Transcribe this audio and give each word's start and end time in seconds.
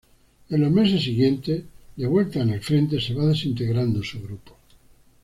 En 0.49 0.61
los 0.61 0.71
meses 0.71 1.03
siguientes, 1.03 1.63
de 1.95 2.07
vuelta 2.07 2.39
en 2.39 2.49
el 2.49 2.61
frente, 2.61 2.99
se 2.99 3.13
va 3.13 3.27
desintegrando 3.27 4.01
su 4.01 4.19
grupo. 4.23 4.57